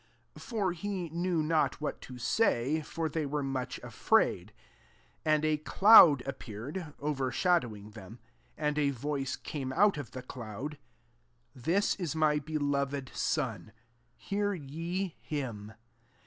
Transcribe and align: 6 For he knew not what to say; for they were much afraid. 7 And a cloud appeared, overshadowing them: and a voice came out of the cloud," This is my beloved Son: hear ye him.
6 0.33 0.43
For 0.47 0.73
he 0.73 1.09
knew 1.09 1.43
not 1.43 1.79
what 1.79 2.01
to 2.01 2.17
say; 2.17 2.81
for 2.81 3.07
they 3.07 3.23
were 3.23 3.43
much 3.43 3.77
afraid. 3.83 4.51
7 5.25 5.35
And 5.35 5.45
a 5.45 5.57
cloud 5.57 6.23
appeared, 6.25 6.95
overshadowing 6.99 7.91
them: 7.91 8.17
and 8.57 8.79
a 8.79 8.89
voice 8.89 9.35
came 9.35 9.71
out 9.71 9.99
of 9.99 10.09
the 10.09 10.23
cloud," 10.23 10.79
This 11.67 11.93
is 11.97 12.15
my 12.15 12.39
beloved 12.39 13.11
Son: 13.13 13.71
hear 14.15 14.55
ye 14.55 15.17
him. 15.21 15.73